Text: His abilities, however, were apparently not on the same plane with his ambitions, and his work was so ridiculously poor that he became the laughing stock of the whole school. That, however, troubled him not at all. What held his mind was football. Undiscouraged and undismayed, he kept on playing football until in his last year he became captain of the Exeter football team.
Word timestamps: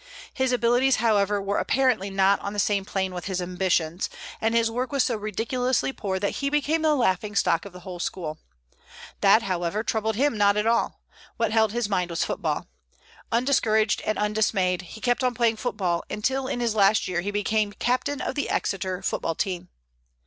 His 0.33 0.51
abilities, 0.51 0.95
however, 0.95 1.39
were 1.39 1.59
apparently 1.59 2.09
not 2.09 2.39
on 2.39 2.53
the 2.53 2.57
same 2.59 2.85
plane 2.85 3.13
with 3.13 3.25
his 3.25 3.39
ambitions, 3.39 4.09
and 4.41 4.55
his 4.55 4.71
work 4.71 4.91
was 4.91 5.03
so 5.03 5.15
ridiculously 5.15 5.93
poor 5.93 6.17
that 6.17 6.37
he 6.37 6.49
became 6.49 6.81
the 6.81 6.95
laughing 6.95 7.35
stock 7.35 7.65
of 7.65 7.71
the 7.73 7.81
whole 7.81 7.99
school. 7.99 8.39
That, 9.19 9.43
however, 9.43 9.83
troubled 9.83 10.15
him 10.15 10.35
not 10.35 10.57
at 10.57 10.65
all. 10.65 11.01
What 11.37 11.51
held 11.51 11.71
his 11.71 11.87
mind 11.87 12.09
was 12.09 12.23
football. 12.23 12.67
Undiscouraged 13.31 14.01
and 14.03 14.17
undismayed, 14.17 14.81
he 14.81 15.01
kept 15.01 15.23
on 15.23 15.35
playing 15.35 15.57
football 15.57 16.03
until 16.09 16.47
in 16.47 16.61
his 16.61 16.73
last 16.73 17.07
year 17.07 17.21
he 17.21 17.29
became 17.29 17.71
captain 17.71 18.21
of 18.21 18.33
the 18.33 18.49
Exeter 18.49 19.03
football 19.03 19.35
team. 19.35 19.69